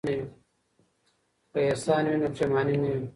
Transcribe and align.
که 1.51 1.59
احسان 1.69 2.03
وي 2.09 2.17
نو 2.21 2.27
پښیماني 2.33 2.75
نه 2.81 2.89
وي. 2.93 3.05